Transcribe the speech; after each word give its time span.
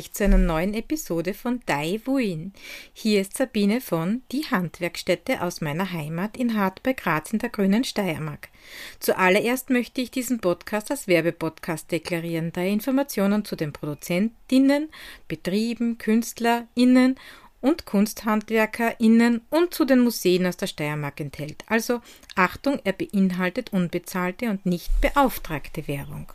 Euch 0.00 0.14
zu 0.14 0.24
einer 0.24 0.38
neuen 0.38 0.72
Episode 0.72 1.34
von 1.34 1.60
Dai 1.66 2.00
Wuin. 2.06 2.54
Hier 2.94 3.20
ist 3.20 3.36
Sabine 3.36 3.82
von 3.82 4.22
Die 4.32 4.46
Handwerkstätte 4.50 5.42
aus 5.42 5.60
meiner 5.60 5.92
Heimat 5.92 6.38
in 6.38 6.56
Hart 6.56 6.82
bei 6.82 6.94
Graz 6.94 7.34
in 7.34 7.38
der 7.38 7.50
grünen 7.50 7.84
Steiermark. 7.84 8.48
Zuallererst 8.98 9.68
möchte 9.68 10.00
ich 10.00 10.10
diesen 10.10 10.40
Podcast 10.40 10.90
als 10.90 11.06
Werbepodcast 11.06 11.92
deklarieren, 11.92 12.50
da 12.50 12.62
er 12.62 12.68
Informationen 12.68 13.44
zu 13.44 13.56
den 13.56 13.74
Produzentinnen, 13.74 14.88
Betrieben, 15.28 15.98
KünstlerInnen 15.98 17.16
und 17.60 17.84
KunsthandwerkerInnen 17.84 19.42
und 19.50 19.74
zu 19.74 19.84
den 19.84 19.98
Museen 19.98 20.46
aus 20.46 20.56
der 20.56 20.68
Steiermark 20.68 21.20
enthält. 21.20 21.62
Also 21.66 22.00
Achtung, 22.36 22.80
er 22.84 22.94
beinhaltet 22.94 23.74
unbezahlte 23.74 24.48
und 24.48 24.64
nicht 24.64 24.88
beauftragte 25.02 25.86
Werbung. 25.86 26.32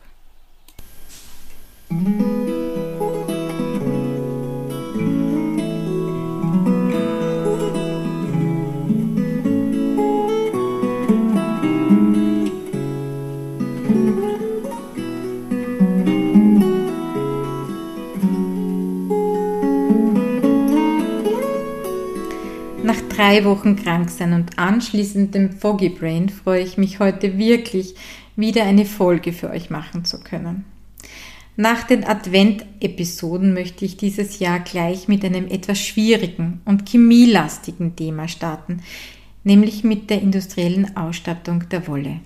Nach 22.86 23.00
drei 23.08 23.44
Wochen 23.44 23.74
krank 23.74 24.10
sein 24.10 24.32
und 24.32 24.60
anschließend 24.60 25.34
dem 25.34 25.50
Foggy 25.50 25.88
Brain 25.88 26.28
freue 26.28 26.62
ich 26.62 26.78
mich 26.78 27.00
heute 27.00 27.36
wirklich, 27.36 27.96
wieder 28.36 28.62
eine 28.62 28.84
Folge 28.84 29.32
für 29.32 29.50
euch 29.50 29.70
machen 29.70 30.04
zu 30.04 30.20
können. 30.20 30.64
Nach 31.56 31.82
den 31.82 32.04
Advent-Episoden 32.04 33.54
möchte 33.54 33.84
ich 33.84 33.96
dieses 33.96 34.38
Jahr 34.38 34.60
gleich 34.60 35.08
mit 35.08 35.24
einem 35.24 35.48
etwas 35.48 35.80
schwierigen 35.80 36.60
und 36.64 36.88
chemielastigen 36.88 37.96
Thema 37.96 38.28
starten, 38.28 38.84
nämlich 39.42 39.82
mit 39.82 40.08
der 40.08 40.22
industriellen 40.22 40.96
Ausstattung 40.96 41.68
der 41.68 41.88
Wolle. 41.88 42.20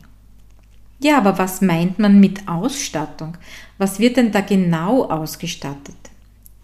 Ja, 1.03 1.17
aber 1.17 1.39
was 1.39 1.63
meint 1.63 1.99
man 1.99 2.21
mit 2.21 2.47
Ausstattung? 2.47 3.39
Was 3.79 3.99
wird 3.99 4.19
denn 4.19 4.31
da 4.31 4.43
genau 4.43 5.05
ausgestattet? 5.05 6.10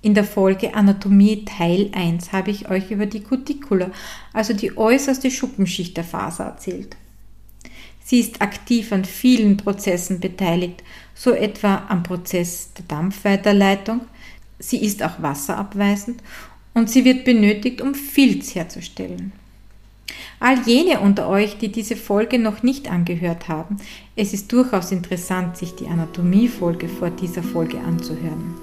In 0.06 0.14
der 0.14 0.22
Folge 0.22 0.72
Anatomie 0.72 1.44
Teil 1.44 1.90
1 1.92 2.30
habe 2.30 2.52
ich 2.52 2.70
euch 2.70 2.92
über 2.92 3.06
die 3.06 3.24
Cuticula, 3.24 3.90
also 4.32 4.54
die 4.54 4.78
äußerste 4.78 5.32
Schuppenschicht 5.32 5.96
der 5.96 6.04
Faser 6.04 6.44
erzählt. 6.44 6.96
Sie 8.04 8.20
ist 8.20 8.40
aktiv 8.40 8.92
an 8.92 9.04
vielen 9.04 9.56
Prozessen 9.56 10.20
beteiligt, 10.20 10.84
so 11.12 11.32
etwa 11.32 11.86
am 11.88 12.04
Prozess 12.04 12.72
der 12.74 12.84
Dampfweiterleitung. 12.86 14.02
Sie 14.60 14.76
ist 14.76 15.02
auch 15.02 15.20
wasserabweisend 15.20 16.22
und 16.72 16.88
sie 16.88 17.04
wird 17.04 17.24
benötigt, 17.24 17.80
um 17.80 17.96
Filz 17.96 18.54
herzustellen. 18.54 19.32
All 20.38 20.60
jene 20.66 21.00
unter 21.00 21.28
euch, 21.28 21.58
die 21.58 21.72
diese 21.72 21.96
Folge 21.96 22.38
noch 22.38 22.62
nicht 22.62 22.88
angehört 22.88 23.48
haben, 23.48 23.78
es 24.14 24.32
ist 24.32 24.52
durchaus 24.52 24.92
interessant, 24.92 25.56
sich 25.56 25.74
die 25.74 25.88
Anatomiefolge 25.88 26.88
vor 26.88 27.10
dieser 27.10 27.42
Folge 27.42 27.80
anzuhören. 27.80 28.54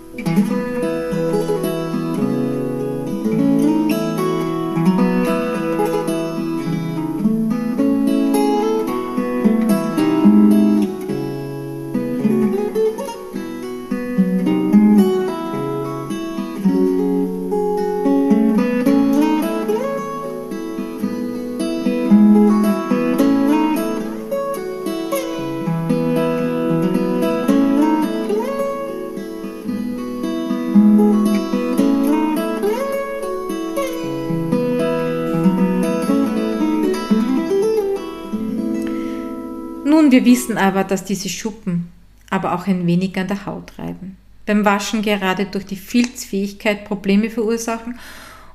Wir 40.13 40.25
wissen 40.25 40.59
aber, 40.59 40.84
dass 40.84 41.06
diese 41.06 41.28
Schuppen 41.28 41.91
aber 42.29 42.53
auch 42.53 42.68
ein 42.68 42.85
wenig 42.85 43.18
an 43.18 43.28
der 43.28 43.47
Haut 43.47 43.79
reiben. 43.79 44.16
Beim 44.46 44.63
Waschen 44.63 45.01
gerade 45.01 45.46
durch 45.46 45.66
die 45.66 45.75
Filzfähigkeit 45.75 46.85
Probleme 46.85 47.31
verursachen 47.31 47.97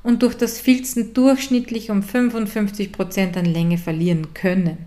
und 0.05 0.23
durch 0.23 0.37
das 0.37 0.61
Filzen 0.61 1.15
durchschnittlich 1.15 1.91
um 1.91 2.05
55 2.05 2.93
Prozent 2.93 3.37
an 3.37 3.45
Länge 3.45 3.77
verlieren 3.77 4.35
können. 4.35 4.87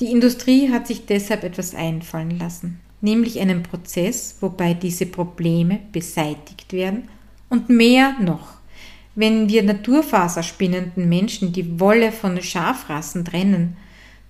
Die 0.00 0.12
Industrie 0.12 0.70
hat 0.70 0.86
sich 0.86 1.06
deshalb 1.06 1.44
etwas 1.44 1.74
einfallen 1.74 2.38
lassen, 2.38 2.78
nämlich 3.00 3.40
einen 3.40 3.62
Prozess, 3.62 4.36
wobei 4.40 4.74
diese 4.74 5.06
Probleme 5.06 5.80
beseitigt 5.92 6.74
werden 6.74 7.08
und 7.48 7.70
mehr 7.70 8.16
noch. 8.20 8.58
Wenn 9.14 9.48
wir 9.48 9.62
naturfaserspinnenden 9.62 11.08
Menschen 11.08 11.54
die 11.54 11.80
Wolle 11.80 12.12
von 12.12 12.40
Schafrassen 12.42 13.24
trennen, 13.24 13.78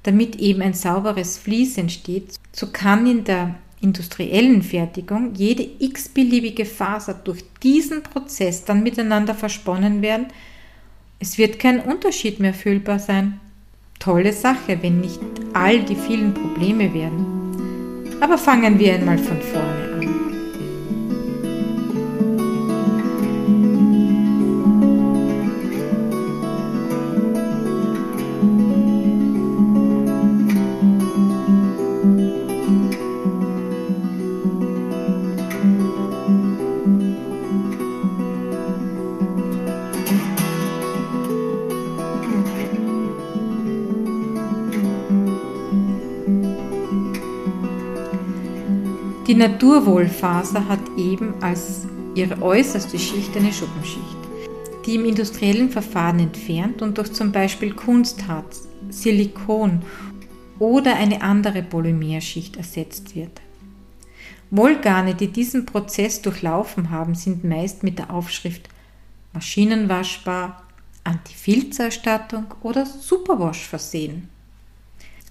damit 0.09 0.37
eben 0.37 0.63
ein 0.63 0.73
sauberes 0.73 1.37
Vlies 1.37 1.77
entsteht, 1.77 2.37
so 2.51 2.69
kann 2.73 3.07
in 3.07 3.25
der 3.25 3.57
industriellen 3.83 4.63
Fertigung 4.63 5.35
jede 5.35 5.69
x-beliebige 5.79 6.65
Faser 6.65 7.13
durch 7.13 7.45
diesen 7.63 8.03
Prozess 8.03 8.65
dann 8.65 8.83
miteinander 8.83 9.35
versponnen 9.35 10.01
werden. 10.01 10.29
Es 11.21 11.37
wird 11.37 11.59
kein 11.59 11.81
Unterschied 11.81 12.41
mehr 12.41 12.55
fühlbar 12.55 12.99
sein. 12.99 13.39
Tolle 13.99 14.33
Sache, 14.33 14.79
wenn 14.81 15.03
nicht 15.03 15.21
all 15.53 15.81
die 15.81 15.95
vielen 15.95 16.33
Probleme 16.33 16.95
werden. 16.95 18.17
Aber 18.21 18.39
fangen 18.39 18.79
wir 18.79 18.95
einmal 18.95 19.19
von 19.19 19.41
vorne 19.43 19.88
Naturwohlfaser 49.39 50.69
hat 50.69 50.81
eben 50.97 51.33
als 51.41 51.87
ihre 52.17 52.43
äußerste 52.43 52.99
Schicht 52.99 53.37
eine 53.37 53.53
Schuppenschicht, 53.53 54.17
die 54.85 54.97
im 54.97 55.05
industriellen 55.05 55.71
Verfahren 55.71 56.19
entfernt 56.19 56.83
und 56.83 56.99
durch 56.99 57.13
zum 57.13 57.31
Beispiel 57.31 57.73
Kunstharz, 57.73 58.67
Silikon 58.91 59.83
oder 60.59 60.97
eine 60.97 61.23
andere 61.23 61.63
Polymerschicht 61.63 62.57
ersetzt 62.57 63.15
wird. 63.15 63.41
Wollgarne, 64.51 65.15
die 65.15 65.29
diesen 65.29 65.67
Prozess 65.67 66.21
durchlaufen 66.21 66.91
haben, 66.91 67.15
sind 67.15 67.45
meist 67.45 67.85
mit 67.85 68.01
der 68.01 68.13
Aufschrift 68.13 68.69
maschinenwaschbar, 69.35 70.65
Antifilzerstattung 71.05 72.47
oder 72.63 72.85
Superwash 72.87 73.69
versehen. 73.69 74.31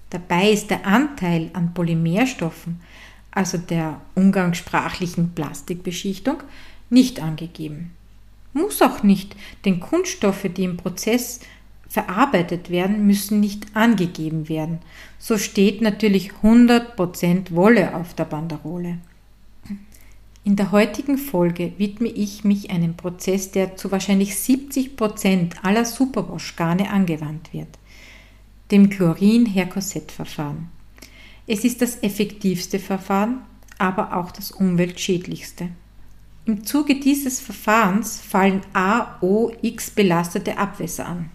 Dabei 0.08 0.50
ist 0.50 0.70
der 0.70 0.86
Anteil 0.86 1.50
an 1.52 1.74
Polymerstoffen 1.74 2.80
also 3.30 3.58
der 3.58 4.00
umgangssprachlichen 4.14 5.32
Plastikbeschichtung, 5.34 6.42
nicht 6.90 7.20
angegeben. 7.20 7.92
Muss 8.52 8.82
auch 8.82 9.02
nicht, 9.02 9.36
denn 9.64 9.80
Kunststoffe, 9.80 10.46
die 10.56 10.64
im 10.64 10.76
Prozess 10.76 11.40
verarbeitet 11.88 12.70
werden, 12.70 13.06
müssen 13.06 13.40
nicht 13.40 13.74
angegeben 13.74 14.48
werden. 14.48 14.78
So 15.18 15.38
steht 15.38 15.80
natürlich 15.80 16.32
100% 16.42 17.54
Wolle 17.54 17.94
auf 17.94 18.14
der 18.14 18.24
Banderole. 18.24 18.98
In 20.44 20.56
der 20.56 20.72
heutigen 20.72 21.18
Folge 21.18 21.72
widme 21.76 22.08
ich 22.08 22.44
mich 22.44 22.70
einem 22.70 22.96
Prozess, 22.96 23.50
der 23.50 23.76
zu 23.76 23.90
wahrscheinlich 23.90 24.32
70% 24.32 25.62
aller 25.62 25.84
Superwash-Garne 25.84 26.90
angewandt 26.90 27.52
wird, 27.52 27.68
dem 28.70 28.88
Chlorin-Herkoset-Verfahren. 28.88 30.70
Es 31.48 31.64
ist 31.64 31.80
das 31.80 32.02
effektivste 32.02 32.78
Verfahren, 32.78 33.40
aber 33.78 34.16
auch 34.16 34.30
das 34.30 34.52
umweltschädlichste. 34.52 35.70
Im 36.44 36.64
Zuge 36.64 37.00
dieses 37.00 37.40
Verfahrens 37.40 38.20
fallen 38.20 38.60
AOX 38.74 39.90
belastete 39.90 40.58
Abwässer 40.58 41.06
an. 41.06 41.30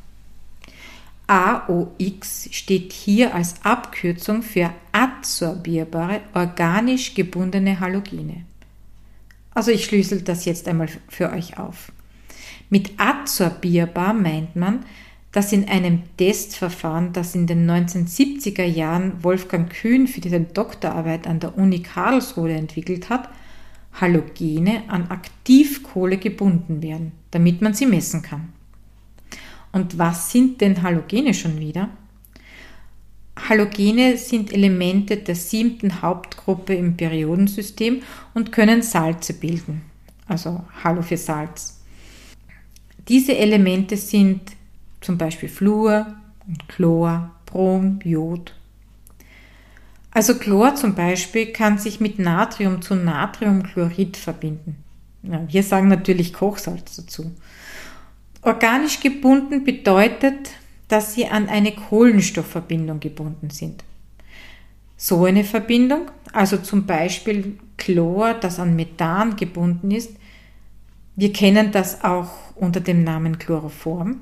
AOX 1.25 2.49
steht 2.51 2.93
hier 2.93 3.33
als 3.33 3.55
Abkürzung 3.63 4.43
für 4.43 4.71
adsorbierbare 4.91 6.21
organisch 6.33 7.15
gebundene 7.15 7.79
Halogene. 7.79 8.43
Also 9.51 9.71
ich 9.71 9.85
schlüssel 9.85 10.21
das 10.21 10.45
jetzt 10.45 10.67
einmal 10.67 10.89
für 11.09 11.31
euch 11.31 11.57
auf. 11.57 11.91
Mit 12.69 12.91
adsorbierbar 12.97 14.13
meint 14.13 14.55
man, 14.55 14.85
dass 15.33 15.51
in 15.51 15.67
einem 15.67 16.03
Testverfahren, 16.17 17.11
das 17.11 17.35
in 17.35 17.47
den 17.47 17.69
1970er 17.69 18.63
Jahren 18.63 19.23
Wolfgang 19.23 19.69
Kühn 19.69 20.07
für 20.07 20.21
diese 20.21 20.39
Doktorarbeit 20.39 21.27
an 21.27 21.39
der 21.39 21.57
Uni 21.57 21.81
Karlsruhe 21.81 22.53
entwickelt 22.53 23.09
hat, 23.09 23.29
Halogene 23.99 24.83
an 24.87 25.09
Aktivkohle 25.09 26.17
gebunden 26.17 26.81
werden, 26.81 27.11
damit 27.31 27.61
man 27.61 27.73
sie 27.73 27.87
messen 27.87 28.21
kann. 28.21 28.53
Und 29.71 29.97
was 29.97 30.31
sind 30.31 30.61
denn 30.61 30.83
Halogene 30.83 31.33
schon 31.33 31.59
wieder? 31.59 31.89
Halogene 33.49 34.17
sind 34.17 34.53
Elemente 34.53 35.17
der 35.17 35.35
siebten 35.35 36.03
Hauptgruppe 36.03 36.75
im 36.75 36.95
Periodensystem 36.95 38.03
und 38.35 38.51
können 38.51 38.83
Salze 38.83 39.33
bilden, 39.33 39.81
also 40.27 40.63
Halo 40.83 41.01
für 41.01 41.17
Salz. 41.17 41.81
Diese 43.07 43.35
Elemente 43.35 43.97
sind 43.97 44.41
zum 45.03 45.17
Beispiel 45.17 45.49
Fluor 45.49 46.07
Chlor, 46.67 47.31
Brom, 47.45 47.99
Jod. 48.03 48.53
Also 50.11 50.35
Chlor 50.35 50.75
zum 50.75 50.95
Beispiel 50.95 51.47
kann 51.47 51.77
sich 51.77 51.99
mit 51.99 52.19
Natrium 52.19 52.81
zu 52.81 52.95
Natriumchlorid 52.95 54.17
verbinden. 54.17 54.77
Ja, 55.23 55.41
wir 55.47 55.63
sagen 55.63 55.87
natürlich 55.87 56.33
Kochsalz 56.33 56.97
dazu. 56.97 57.31
Organisch 58.41 58.99
gebunden 58.99 59.63
bedeutet, 59.63 60.51
dass 60.89 61.13
sie 61.13 61.27
an 61.27 61.47
eine 61.47 61.71
Kohlenstoffverbindung 61.71 62.99
gebunden 62.99 63.49
sind. 63.49 63.83
So 64.97 65.25
eine 65.25 65.43
Verbindung, 65.43 66.11
also 66.33 66.57
zum 66.57 66.85
Beispiel 66.85 67.57
Chlor, 67.77 68.33
das 68.33 68.59
an 68.59 68.75
Methan 68.75 69.35
gebunden 69.35 69.91
ist, 69.91 70.11
wir 71.15 71.31
kennen 71.31 71.71
das 71.71 72.03
auch 72.03 72.31
unter 72.55 72.79
dem 72.79 73.03
Namen 73.03 73.39
Chloroform, 73.39 74.21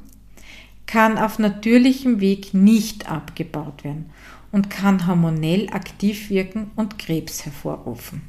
kann 0.92 1.18
auf 1.18 1.40
natürlichem 1.40 2.20
Weg 2.20 2.54
nicht 2.54 3.10
abgebaut 3.10 3.86
werden 3.86 4.10
und 4.52 4.70
kann 4.70 5.08
hormonell 5.08 5.70
aktiv 5.72 6.30
wirken 6.30 6.70
und 6.76 7.00
Krebs 7.00 7.46
hervorrufen. 7.46 8.24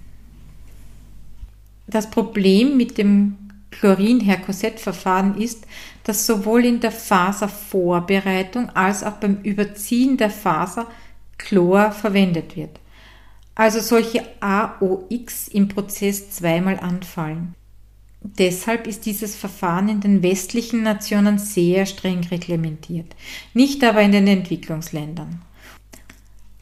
Das 1.88 2.08
Problem 2.08 2.76
mit 2.76 2.98
dem 2.98 3.36
Chlorin-Herkoset-Verfahren 3.72 5.36
ist, 5.40 5.66
dass 6.04 6.24
sowohl 6.24 6.64
in 6.64 6.78
der 6.78 6.92
Faservorbereitung 6.92 8.70
als 8.70 9.02
auch 9.02 9.14
beim 9.14 9.40
Überziehen 9.42 10.16
der 10.16 10.30
Faser 10.30 10.86
Chlor 11.38 11.90
verwendet 11.90 12.54
wird. 12.54 12.78
Also 13.56 13.80
solche 13.80 14.22
AOX 14.38 15.48
im 15.48 15.66
Prozess 15.66 16.30
zweimal 16.30 16.78
anfallen. 16.78 17.56
Deshalb 18.24 18.86
ist 18.86 19.04
dieses 19.04 19.34
Verfahren 19.34 19.88
in 19.88 20.00
den 20.00 20.22
westlichen 20.22 20.82
Nationen 20.82 21.38
sehr 21.38 21.86
streng 21.86 22.20
reglementiert, 22.30 23.16
nicht 23.52 23.82
aber 23.82 24.00
in 24.02 24.12
den 24.12 24.28
Entwicklungsländern. 24.28 25.42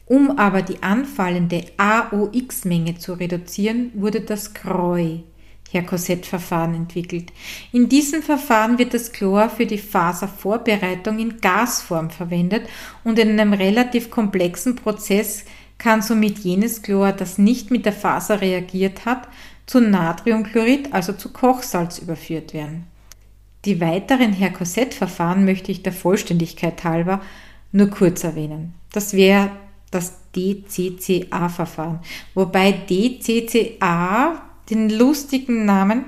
Um 0.07 0.37
aber 0.37 0.61
die 0.61 0.81
anfallende 0.81 1.63
AOX-Menge 1.77 2.97
zu 2.97 3.13
reduzieren, 3.13 3.91
wurde 3.93 4.21
das 4.21 4.53
CROI, 4.53 5.23
Herkoset-Verfahren 5.69 6.73
entwickelt. 6.73 7.31
In 7.71 7.87
diesem 7.87 8.21
Verfahren 8.21 8.77
wird 8.77 8.93
das 8.93 9.13
Chlor 9.13 9.49
für 9.49 9.65
die 9.65 9.77
Faservorbereitung 9.77 11.19
in 11.19 11.39
Gasform 11.39 12.09
verwendet 12.09 12.67
und 13.03 13.19
in 13.19 13.39
einem 13.39 13.53
relativ 13.53 14.09
komplexen 14.09 14.75
Prozess 14.75 15.45
kann 15.77 16.01
somit 16.01 16.39
jenes 16.39 16.81
Chlor, 16.81 17.11
das 17.11 17.37
nicht 17.37 17.71
mit 17.71 17.85
der 17.85 17.93
Faser 17.93 18.41
reagiert 18.41 19.05
hat, 19.05 19.27
zu 19.71 19.79
Natriumchlorid, 19.79 20.93
also 20.93 21.13
zu 21.13 21.31
Kochsalz 21.31 21.99
überführt 21.99 22.53
werden. 22.53 22.87
Die 23.63 23.79
weiteren 23.79 24.33
Herkoset-Verfahren 24.33 25.45
möchte 25.45 25.71
ich 25.71 25.81
der 25.81 25.93
Vollständigkeit 25.93 26.83
halber 26.83 27.21
nur 27.71 27.87
kurz 27.87 28.25
erwähnen. 28.25 28.73
Das 28.91 29.13
wäre 29.13 29.51
das 29.89 30.17
DCCA-Verfahren, 30.35 32.01
wobei 32.33 32.73
DCCA 32.73 34.41
den 34.69 34.89
lustigen 34.89 35.63
Namen 35.63 36.03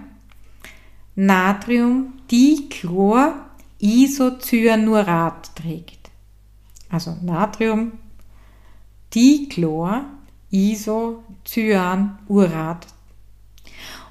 Natrium 1.15 2.15
Dichlor 2.29 3.45
trägt. 5.55 6.11
Also 6.89 7.15
Natrium 7.21 7.93
Dichlor 9.13 10.03
Isocyanurat 10.51 12.92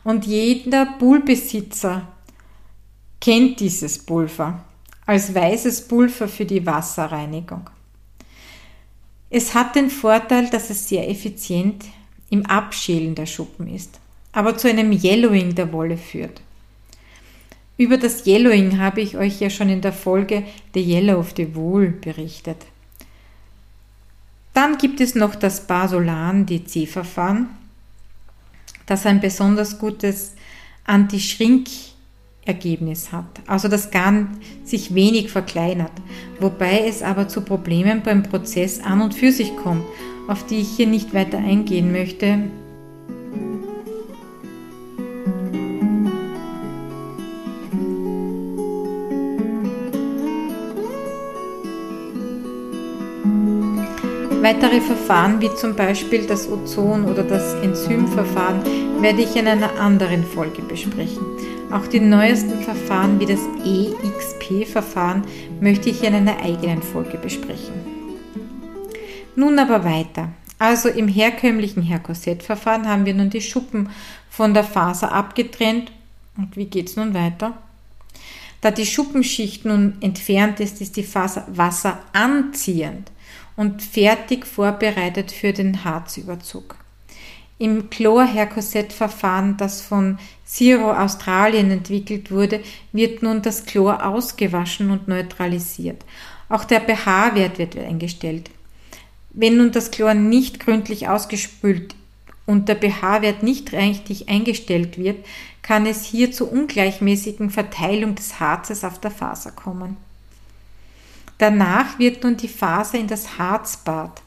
und 0.05 0.27
jeder 0.27 0.87
Bullbesitzer 0.99 2.09
kennt 3.21 3.61
dieses 3.61 3.99
Pulver 3.99 4.65
als 5.07 5.35
weißes 5.35 5.89
Pulver 5.89 6.29
für 6.29 6.45
die 6.45 6.65
Wasserreinigung. 6.65 7.69
Es 9.31 9.55
hat 9.55 9.75
den 9.77 9.91
Vorteil, 9.91 10.51
dass 10.51 10.71
es 10.71 10.89
sehr 10.89 11.09
effizient 11.09 11.85
im 12.31 12.45
Abschälen 12.47 13.15
der 13.15 13.27
Schuppen 13.27 13.67
ist, 13.73 13.99
aber 14.33 14.57
zu 14.57 14.69
einem 14.69 14.93
Yellowing 14.93 15.55
der 15.55 15.73
Wolle 15.73 15.97
führt. 15.97 16.41
Über 17.79 17.97
das 17.97 18.27
Yellowing 18.27 18.79
habe 18.79 19.01
ich 19.01 19.17
euch 19.17 19.41
ja 19.41 19.51
schon 19.51 19.69
in 19.69 19.81
der 19.81 19.93
Folge 19.93 20.45
The 20.75 20.83
Yellow 20.83 21.19
of 21.19 21.33
the 21.37 21.55
Wool 21.55 21.89
berichtet. 21.89 22.59
Dann 24.55 24.77
gibt 24.77 25.01
es 25.01 25.15
noch 25.15 25.35
das 25.35 25.67
Basolan-DC-Verfahren, 25.67 27.49
das 28.93 29.07
ein 29.07 29.21
besonders 29.21 29.79
gutes 29.79 30.35
Anti-Schrink-Ergebnis 30.85 33.11
hat, 33.11 33.41
also 33.47 33.69
das 33.69 33.91
Garn 33.91 34.37
sich 34.65 34.95
wenig 34.95 35.31
verkleinert, 35.31 35.93
wobei 36.39 36.87
es 36.87 37.03
aber 37.03 37.27
zu 37.27 37.41
Problemen 37.41 38.03
beim 38.03 38.23
Prozess 38.23 38.81
an 38.81 39.01
und 39.01 39.15
für 39.15 39.33
sich 39.33 39.57
kommt, 39.57 39.87
auf 40.29 40.45
die 40.45 40.59
ich 40.59 40.77
hier 40.77 40.87
nicht 40.87 41.15
weiter 41.15 41.39
eingehen 41.39 41.91
möchte, 41.91 42.51
Weitere 54.55 54.83
Verfahren 54.83 55.41
wie 55.41 55.49
zum 55.55 55.75
Beispiel 55.75 56.27
das 56.27 56.47
Ozon- 56.47 57.07
oder 57.07 57.23
das 57.23 57.55
Enzymverfahren 57.63 58.63
werde 59.01 59.23
ich 59.23 59.35
in 59.35 59.49
einer 59.49 59.81
anderen 59.81 60.25
Folge 60.25 60.61
besprechen. 60.61 61.25
Auch 61.71 61.87
die 61.87 62.01
neuesten 62.01 62.61
Verfahren 62.61 63.19
wie 63.19 63.25
das 63.25 63.41
EXP-Verfahren 63.65 65.23
möchte 65.63 65.89
ich 65.89 66.05
in 66.05 66.15
einer 66.15 66.39
eigenen 66.39 66.83
Folge 66.83 67.17
besprechen. 67.17 67.73
Nun 69.37 69.59
aber 69.59 69.87
weiter. 69.87 70.29
Also 70.59 70.91
im 70.91 71.09
herkömmlichen 71.09 71.83
Herkoset-Verfahren 71.83 72.87
haben 72.87 73.07
wir 73.07 73.15
nun 73.15 73.31
die 73.31 73.41
Schuppen 73.41 73.89
von 74.29 74.53
der 74.53 74.65
Faser 74.65 75.13
abgetrennt. 75.13 75.93
Und 76.37 76.59
wie 76.59 76.67
geht 76.67 76.91
es 76.91 76.97
nun 76.97 77.15
weiter? 77.15 77.57
Da 78.61 78.71
die 78.71 78.87
Schuppenschicht 78.87 79.65
nun 79.65 79.97
entfernt 80.03 80.61
ist, 80.61 80.83
ist 80.83 80.97
die 80.97 81.05
Faser 81.05 81.47
wasseranziehend 81.49 83.11
und 83.57 83.83
fertig 83.83 84.47
vorbereitet 84.47 85.33
für 85.33 85.53
den 85.53 85.85
Harzüberzug. 85.85 86.77
Im 87.59 87.91
Chlor-Herkoset-Verfahren, 87.91 89.57
das 89.57 89.83
von 89.83 90.19
Zero 90.45 90.93
Australien 90.93 91.71
entwickelt 91.71 92.31
wurde, 92.31 92.61
wird 92.93 93.23
nun 93.23 93.41
das 93.41 93.67
Chlor 93.67 94.05
ausgewaschen 94.05 94.91
und 94.91 95.07
neutralisiert. 95.07 96.05
Auch 96.49 96.65
der 96.65 96.81
pH-Wert 96.81 97.59
wird 97.59 97.79
eingestellt. 97.79 98.51
Wenn 99.31 99.59
nun 99.59 99.71
das 99.71 99.91
Chlor 99.91 100.15
nicht 100.15 100.61
gründlich 100.61 101.09
ausgespült 101.09 101.95
und 102.47 102.69
der 102.69 102.77
pH-Wert 102.77 103.43
nicht 103.43 103.73
richtig 103.73 104.29
eingestellt 104.29 104.99
wird, 104.99 105.25
kann 105.63 105.87
es 105.87 106.05
hier 106.05 106.33
zu 106.33 106.51
ungleichmäßigen 106.51 107.51
Verteilung 107.51 108.15
des 108.17 108.41
Harzes 108.41 108.85
auf 108.85 108.99
der 108.99 109.13
Faser 109.13 109.53
kommen. 109.53 109.97
Danach 111.39 111.99
wird 111.99 112.23
nun 112.23 112.37
die 112.37 112.49
Faser 112.49 112.99
in 112.99 113.09
das 113.09 113.39
Harzbad 113.39 114.23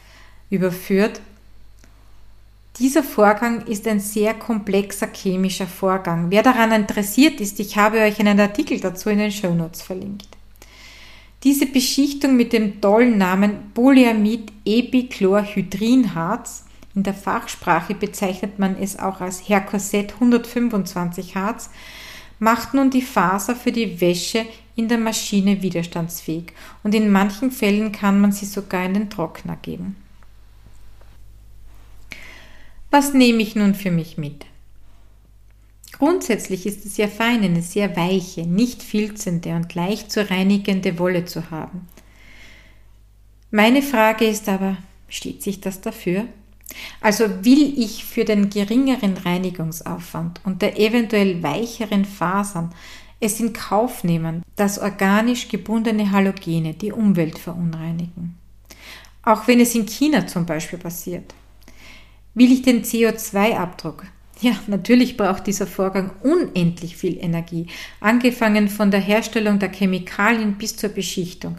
überführt. 0.50 1.22
Dieser 2.78 3.04
Vorgang 3.04 3.66
ist 3.68 3.88
ein 3.88 4.02
sehr 4.02 4.34
komplexer 4.34 5.08
chemischer 5.14 5.68
Vorgang. 5.68 6.30
Wer 6.30 6.44
daran 6.44 6.74
interessiert 6.74 7.40
ist, 7.40 7.60
ich 7.60 7.78
habe 7.78 8.00
euch 8.00 8.20
einen 8.20 8.40
Artikel 8.40 8.82
dazu 8.82 9.10
in 9.10 9.20
den 9.20 9.32
Shownotes 9.32 9.82
verlinkt. 9.82 10.28
Diese 11.46 11.68
Beschichtung 11.68 12.36
mit 12.36 12.52
dem 12.54 12.82
tollen 12.82 13.18
Namen 13.18 13.72
Polyamid 13.74 14.52
Epichlorhydrinharz, 14.66 16.66
in 16.96 17.04
der 17.04 17.14
Fachsprache 17.14 17.94
bezeichnet 17.94 18.58
man 18.58 18.76
es 18.78 18.98
auch 18.98 19.22
als 19.22 19.48
Herkoset 19.48 20.14
125 20.14 21.36
Harz, 21.36 21.70
macht 22.40 22.74
nun 22.74 22.90
die 22.90 23.02
Faser 23.02 23.56
für 23.56 23.72
die 23.72 24.00
Wäsche 24.02 24.46
in 24.76 24.88
der 24.88 24.98
Maschine 24.98 25.62
widerstandsfähig 25.62 26.54
und 26.84 26.94
in 26.94 27.10
manchen 27.10 27.52
Fällen 27.52 27.92
kann 27.92 28.20
man 28.20 28.32
sie 28.32 28.46
sogar 28.46 28.86
in 28.86 28.94
den 28.94 29.10
Trockner 29.10 29.58
geben. 29.62 29.96
Was 32.92 33.14
nehme 33.14 33.42
ich 33.42 33.56
nun 33.56 33.76
für 33.76 33.92
mich 33.92 34.18
mit? 34.18 34.46
Grundsätzlich 35.98 36.66
ist 36.66 36.86
es 36.86 36.98
ja 36.98 37.08
fein, 37.08 37.42
eine 37.44 37.62
sehr 37.62 37.96
weiche, 37.96 38.42
nicht 38.42 38.84
filzende 38.84 39.56
und 39.56 39.74
leicht 39.76 40.12
zu 40.12 40.30
reinigende 40.30 41.00
Wolle 41.00 41.24
zu 41.26 41.52
haben. 41.52 41.88
Meine 43.50 43.82
Frage 43.82 44.26
ist 44.26 44.50
aber, 44.50 44.78
steht 45.08 45.42
sich 45.42 45.62
das 45.62 45.80
dafür? 45.80 46.26
Also 47.02 47.46
will 47.46 47.74
ich 47.78 48.04
für 48.06 48.26
den 48.26 48.50
geringeren 48.50 49.18
Reinigungsaufwand 49.18 50.42
und 50.44 50.62
der 50.62 50.80
eventuell 50.80 51.42
weicheren 51.44 52.06
Fasern 52.06 52.74
es 53.20 53.40
in 53.40 53.54
Kauf 53.54 54.04
nehmen, 54.04 54.44
dass 54.56 54.80
organisch 54.80 55.48
gebundene 55.48 56.12
Halogene 56.12 56.74
die 56.74 56.92
Umwelt 56.92 57.38
verunreinigen? 57.38 58.38
Auch 59.24 59.48
wenn 59.48 59.60
es 59.60 59.74
in 59.76 59.86
China 59.86 60.28
zum 60.28 60.46
Beispiel 60.46 60.80
passiert. 60.80 61.34
Will 62.34 62.52
ich 62.52 62.62
den 62.62 62.84
CO2-Abdruck? 62.84 64.06
Ja, 64.42 64.52
natürlich 64.68 65.16
braucht 65.16 65.48
dieser 65.48 65.66
Vorgang 65.66 66.12
unendlich 66.22 66.98
viel 66.98 67.18
Energie, 67.18 67.68
angefangen 68.02 68.68
von 68.68 68.92
der 68.92 69.00
Herstellung 69.00 69.60
der 69.60 69.72
Chemikalien 69.72 70.56
bis 70.56 70.76
zur 70.76 70.90
Beschichtung. 70.90 71.58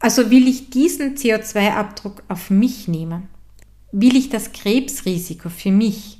Also 0.00 0.30
will 0.30 0.48
ich 0.48 0.70
diesen 0.70 1.16
CO2-Abdruck 1.16 2.24
auf 2.28 2.50
mich 2.50 2.88
nehmen? 2.88 3.28
Will 3.96 4.16
ich 4.16 4.28
das 4.28 4.50
Krebsrisiko 4.50 5.48
für 5.48 5.70
mich, 5.70 6.18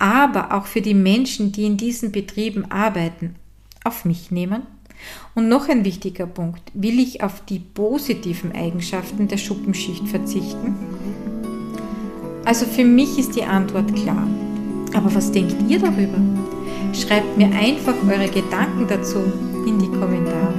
aber 0.00 0.52
auch 0.52 0.66
für 0.66 0.80
die 0.80 0.92
Menschen, 0.92 1.52
die 1.52 1.64
in 1.64 1.76
diesen 1.76 2.10
Betrieben 2.10 2.68
arbeiten, 2.68 3.36
auf 3.84 4.04
mich 4.04 4.32
nehmen? 4.32 4.62
Und 5.36 5.48
noch 5.48 5.68
ein 5.68 5.84
wichtiger 5.84 6.26
Punkt, 6.26 6.62
will 6.74 6.98
ich 6.98 7.22
auf 7.22 7.44
die 7.44 7.60
positiven 7.60 8.50
Eigenschaften 8.56 9.28
der 9.28 9.36
Schuppenschicht 9.36 10.08
verzichten? 10.08 10.74
Also 12.44 12.66
für 12.66 12.84
mich 12.84 13.16
ist 13.20 13.36
die 13.36 13.44
Antwort 13.44 13.94
klar. 13.94 14.26
Aber 14.92 15.14
was 15.14 15.30
denkt 15.30 15.54
ihr 15.70 15.78
darüber? 15.78 16.18
Schreibt 16.92 17.38
mir 17.38 17.52
einfach 17.54 17.94
eure 18.02 18.28
Gedanken 18.28 18.88
dazu 18.88 19.20
in 19.64 19.78
die 19.78 19.96
Kommentare. 19.96 20.54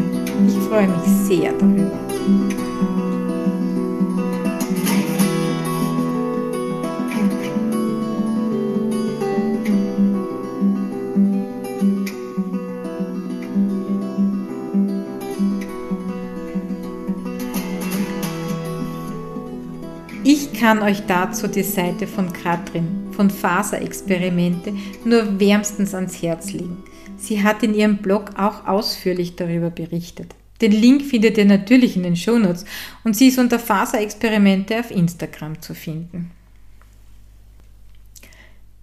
Ich 0.47 0.55
freue 0.69 0.87
mich 0.87 1.27
sehr 1.27 1.51
darüber. 1.51 2.06
Kann 20.67 20.83
euch 20.83 21.05
dazu 21.07 21.47
die 21.47 21.63
Seite 21.63 22.07
von 22.07 22.33
Katrin 22.33 23.07
von 23.13 23.29
Faserexperimente 23.29 24.73
nur 25.05 25.39
wärmstens 25.39 25.95
ans 25.95 26.21
Herz 26.21 26.51
legen. 26.51 26.83
Sie 27.15 27.41
hat 27.41 27.63
in 27.63 27.73
ihrem 27.73 27.99
Blog 27.99 28.31
auch 28.35 28.67
ausführlich 28.67 29.37
darüber 29.37 29.69
berichtet. 29.69 30.35
Den 30.59 30.73
Link 30.73 31.03
findet 31.03 31.37
ihr 31.37 31.45
natürlich 31.45 31.95
in 31.95 32.03
den 32.03 32.17
Shownotes 32.17 32.65
und 33.05 33.15
sie 33.15 33.29
ist 33.29 33.39
unter 33.39 33.59
Faserexperimente 33.59 34.77
auf 34.77 34.91
Instagram 34.91 35.61
zu 35.61 35.73
finden. 35.73 36.31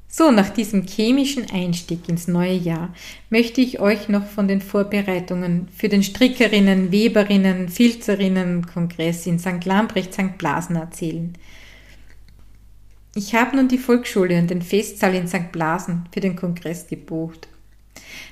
So, 0.09 0.31
nach 0.31 0.49
diesem 0.49 0.87
chemischen 0.87 1.51
Einstieg 1.51 2.09
ins 2.09 2.29
neue 2.29 2.57
Jahr 2.57 2.95
möchte 3.29 3.61
ich 3.61 3.81
euch 3.81 4.09
noch 4.09 4.25
von 4.25 4.49
den 4.49 4.63
Vorbereitungen 4.63 5.69
für 5.77 5.91
den 5.91 6.03
Strickerinnen, 6.03 6.91
Weberinnen, 6.93 7.69
Filzerinnen 7.69 8.65
Kongress 8.65 9.27
in 9.27 9.39
St. 9.39 9.67
Lambrecht, 9.67 10.15
St. 10.15 10.39
Blasen 10.39 10.77
erzählen. 10.77 11.37
Ich 13.15 13.35
habe 13.35 13.57
nun 13.57 13.69
die 13.69 13.79
Volksschule 13.79 14.39
und 14.39 14.51
den 14.51 14.63
Festsaal 14.63 15.15
in 15.15 15.29
St. 15.29 15.53
Blasen 15.53 16.09
für 16.13 16.21
den 16.21 16.37
Kongress 16.37 16.87
gebucht. 16.87 17.49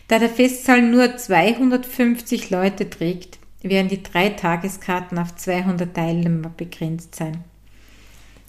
Da 0.08 0.18
der 0.18 0.28
Festsaal 0.28 0.82
nur 0.82 1.16
250 1.16 2.50
Leute 2.50 2.90
trägt, 2.90 3.38
werden 3.62 3.88
die 3.88 4.02
drei 4.02 4.30
Tageskarten 4.30 5.18
auf 5.18 5.36
200 5.36 5.94
Teilnehmer 5.94 6.50
begrenzt 6.56 7.14
sein 7.14 7.44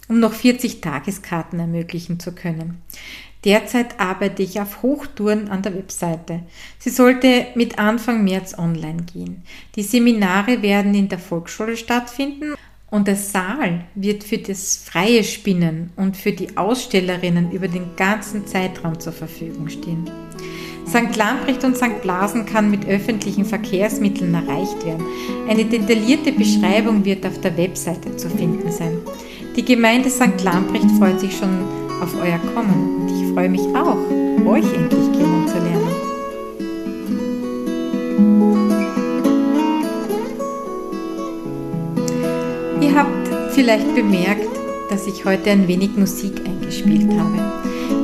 um 0.08 0.20
noch 0.20 0.32
40 0.32 0.80
Tageskarten 0.80 1.58
ermöglichen 1.58 2.20
zu 2.20 2.32
können. 2.32 2.82
Derzeit 3.44 4.00
arbeite 4.00 4.42
ich 4.42 4.60
auf 4.60 4.82
Hochtouren 4.82 5.48
an 5.48 5.62
der 5.62 5.74
Webseite. 5.74 6.40
Sie 6.78 6.88
sollte 6.88 7.46
mit 7.54 7.78
Anfang 7.78 8.24
März 8.24 8.58
online 8.58 9.02
gehen. 9.02 9.42
Die 9.76 9.82
Seminare 9.82 10.62
werden 10.62 10.94
in 10.94 11.10
der 11.10 11.18
Volksschule 11.18 11.76
stattfinden 11.76 12.54
und 12.94 13.08
der 13.08 13.16
Saal 13.16 13.86
wird 13.96 14.22
für 14.22 14.38
das 14.38 14.76
freie 14.76 15.24
Spinnen 15.24 15.90
und 15.96 16.16
für 16.16 16.30
die 16.30 16.56
Ausstellerinnen 16.56 17.50
über 17.50 17.66
den 17.66 17.96
ganzen 17.96 18.46
Zeitraum 18.46 19.00
zur 19.00 19.12
Verfügung 19.12 19.68
stehen. 19.68 20.08
St. 20.86 21.16
Lamprecht 21.16 21.64
und 21.64 21.76
St. 21.76 22.00
Blasen 22.02 22.46
kann 22.46 22.70
mit 22.70 22.86
öffentlichen 22.86 23.44
Verkehrsmitteln 23.44 24.32
erreicht 24.32 24.86
werden. 24.86 25.04
Eine 25.48 25.64
detaillierte 25.64 26.30
Beschreibung 26.30 27.04
wird 27.04 27.26
auf 27.26 27.40
der 27.40 27.56
Webseite 27.56 28.16
zu 28.16 28.30
finden 28.30 28.70
sein. 28.70 28.98
Die 29.56 29.64
Gemeinde 29.64 30.08
St. 30.08 30.40
Lamprecht 30.44 30.88
freut 30.96 31.18
sich 31.18 31.36
schon 31.36 31.64
auf 32.00 32.14
euer 32.22 32.38
Kommen 32.54 33.00
und 33.00 33.08
ich 33.08 33.34
freue 33.34 33.48
mich 33.48 33.66
auch, 33.74 33.98
euch 34.46 34.72
endlich 34.72 35.13
vielleicht 43.54 43.94
bemerkt, 43.94 44.48
dass 44.90 45.06
ich 45.06 45.24
heute 45.24 45.50
ein 45.50 45.68
wenig 45.68 45.96
Musik 45.96 46.42
eingespielt 46.44 47.08
habe. 47.12 47.38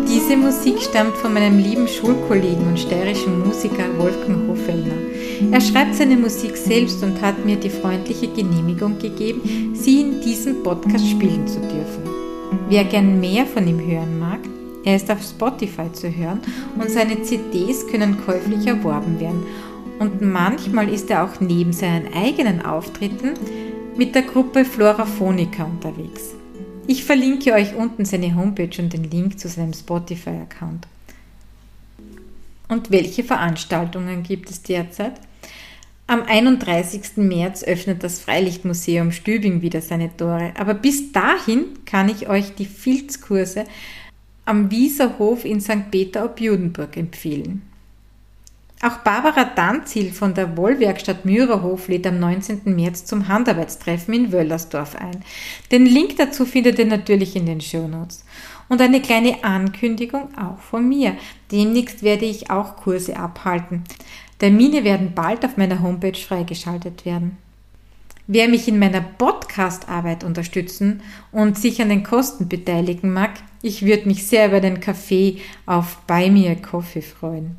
Diese 0.06 0.36
Musik 0.36 0.80
stammt 0.80 1.16
von 1.16 1.34
meinem 1.34 1.58
lieben 1.58 1.88
Schulkollegen 1.88 2.68
und 2.68 2.78
steirischen 2.78 3.40
Musiker 3.40 3.86
Wolfgang 3.98 4.48
Hofellner. 4.48 4.94
Er 5.50 5.60
schreibt 5.60 5.96
seine 5.96 6.16
Musik 6.16 6.56
selbst 6.56 7.02
und 7.02 7.20
hat 7.20 7.44
mir 7.44 7.56
die 7.56 7.70
freundliche 7.70 8.28
Genehmigung 8.28 8.98
gegeben, 8.98 9.74
sie 9.74 10.02
in 10.02 10.20
diesem 10.20 10.62
Podcast 10.62 11.08
spielen 11.08 11.46
zu 11.48 11.58
dürfen. 11.60 12.04
Wer 12.68 12.84
gern 12.84 13.18
mehr 13.18 13.44
von 13.44 13.66
ihm 13.66 13.80
hören 13.80 14.18
mag, 14.20 14.40
er 14.84 14.96
ist 14.96 15.10
auf 15.10 15.22
Spotify 15.22 15.92
zu 15.92 16.08
hören 16.14 16.40
und 16.78 16.90
seine 16.90 17.22
CDs 17.22 17.86
können 17.88 18.16
käuflich 18.24 18.66
erworben 18.66 19.18
werden. 19.18 19.42
Und 19.98 20.22
manchmal 20.22 20.88
ist 20.88 21.10
er 21.10 21.24
auch 21.24 21.40
neben 21.40 21.72
seinen 21.72 22.14
eigenen 22.14 22.64
Auftritten 22.64 23.34
mit 24.00 24.14
der 24.14 24.22
Gruppe 24.22 24.64
Floraphonica 24.64 25.62
unterwegs. 25.62 26.34
Ich 26.86 27.04
verlinke 27.04 27.52
euch 27.52 27.74
unten 27.74 28.06
seine 28.06 28.34
Homepage 28.34 28.80
und 28.80 28.94
den 28.94 29.04
Link 29.04 29.38
zu 29.38 29.46
seinem 29.46 29.74
Spotify-Account. 29.74 30.86
Und 32.68 32.90
welche 32.90 33.24
Veranstaltungen 33.24 34.22
gibt 34.22 34.48
es 34.48 34.62
derzeit? 34.62 35.20
Am 36.06 36.22
31. 36.22 37.18
März 37.18 37.62
öffnet 37.62 38.02
das 38.02 38.20
Freilichtmuseum 38.20 39.12
Stübing 39.12 39.60
wieder 39.60 39.82
seine 39.82 40.16
Tore. 40.16 40.54
Aber 40.56 40.72
bis 40.72 41.12
dahin 41.12 41.84
kann 41.84 42.08
ich 42.08 42.26
euch 42.26 42.54
die 42.54 42.64
Filzkurse 42.64 43.66
am 44.46 44.70
Wieserhof 44.70 45.44
in 45.44 45.60
St. 45.60 45.90
Peter 45.90 46.24
ob 46.24 46.40
Judenburg 46.40 46.96
empfehlen. 46.96 47.69
Auch 48.82 48.96
Barbara 48.98 49.44
Danzil 49.44 50.10
von 50.10 50.32
der 50.32 50.56
Wollwerkstatt 50.56 51.26
Mürerhof 51.26 51.88
lädt 51.88 52.06
am 52.06 52.18
19. 52.18 52.62
März 52.64 53.04
zum 53.04 53.28
Handarbeitstreffen 53.28 54.14
in 54.14 54.32
Wöllersdorf 54.32 54.96
ein. 54.96 55.22
Den 55.70 55.84
Link 55.84 56.16
dazu 56.16 56.46
findet 56.46 56.78
ihr 56.78 56.86
natürlich 56.86 57.36
in 57.36 57.44
den 57.44 57.60
Shownotes. 57.60 58.24
Und 58.70 58.80
eine 58.80 59.02
kleine 59.02 59.44
Ankündigung 59.44 60.34
auch 60.34 60.58
von 60.58 60.88
mir. 60.88 61.14
Demnächst 61.52 62.02
werde 62.02 62.24
ich 62.24 62.50
auch 62.50 62.76
Kurse 62.76 63.18
abhalten. 63.18 63.84
Termine 64.38 64.82
werden 64.82 65.12
bald 65.14 65.44
auf 65.44 65.58
meiner 65.58 65.82
Homepage 65.82 66.18
freigeschaltet 66.18 67.04
werden. 67.04 67.36
Wer 68.28 68.48
mich 68.48 68.66
in 68.66 68.78
meiner 68.78 69.02
Podcast-Arbeit 69.02 70.24
unterstützen 70.24 71.02
und 71.32 71.58
sich 71.58 71.82
an 71.82 71.90
den 71.90 72.02
Kosten 72.02 72.48
beteiligen 72.48 73.12
mag, 73.12 73.32
ich 73.60 73.84
würde 73.84 74.08
mich 74.08 74.26
sehr 74.26 74.46
über 74.46 74.60
den 74.60 74.80
Kaffee 74.80 75.38
auf 75.66 75.98
Buy 76.06 76.30
Me 76.30 76.56
a 76.56 76.80
freuen. 76.80 77.56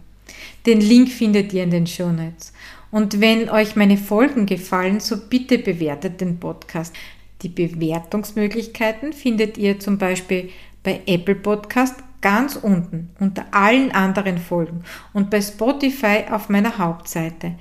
Den 0.66 0.82
Link 0.82 1.10
findet 1.10 1.54
ihr 1.54 1.64
in 1.64 1.72
den 1.72 1.88
Show 1.88 2.12
Notes. 2.12 2.54
Und 2.92 3.22
wenn 3.22 3.50
euch 3.50 3.76
meine 3.76 3.98
Folgen 3.98 4.46
gefallen, 4.46 5.00
so 5.00 5.18
bitte 5.18 5.58
bewertet 5.58 6.20
den 6.22 6.40
Podcast. 6.40 6.94
Die 7.42 7.50
Bewertungsmöglichkeiten 7.50 9.14
findet 9.14 9.58
ihr 9.58 9.80
zum 9.80 9.98
Beispiel 9.98 10.50
bei 10.84 11.02
Apple 11.06 11.36
Podcast 11.36 11.96
ganz 12.22 12.56
unten 12.56 13.10
unter 13.20 13.46
allen 13.52 13.92
anderen 13.92 14.38
Folgen 14.38 14.84
und 15.14 15.30
bei 15.30 15.42
Spotify 15.42 16.26
auf 16.30 16.50
meiner 16.50 16.78
Hauptseite. 16.78 17.56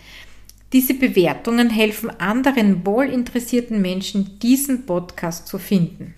Diese 0.73 0.95
Bewertungen 0.95 1.71
helfen 1.71 2.11
anderen 2.21 2.87
wohlinteressierten 2.87 3.81
Menschen, 3.81 4.39
diesen 4.39 4.87
Podcast 4.87 5.49
zu 5.49 5.59
finden. 5.59 6.15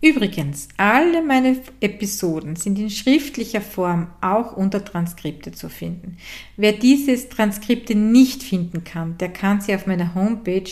Übrigens, 0.00 0.68
alle 0.76 1.22
meine 1.22 1.60
Episoden 1.80 2.54
sind 2.54 2.78
in 2.78 2.88
schriftlicher 2.88 3.60
Form 3.60 4.06
auch 4.20 4.56
unter 4.56 4.84
Transkripte 4.84 5.50
zu 5.50 5.68
finden. 5.68 6.18
Wer 6.56 6.70
diese 6.72 7.28
Transkripte 7.28 7.96
nicht 7.96 8.44
finden 8.44 8.84
kann, 8.84 9.18
der 9.18 9.30
kann 9.30 9.60
sie 9.60 9.74
auf 9.74 9.88
meiner 9.88 10.14
Homepage 10.14 10.70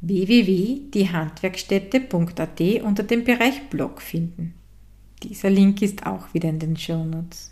www.diehandwerkstätte.at 0.00 2.82
unter 2.82 3.02
dem 3.02 3.24
Bereich 3.24 3.60
Blog 3.68 4.00
finden. 4.00 4.54
Dieser 5.22 5.50
Link 5.50 5.82
ist 5.82 6.06
auch 6.06 6.32
wieder 6.32 6.48
in 6.48 6.58
den 6.58 6.78
Show 6.78 7.04
Notes. 7.04 7.51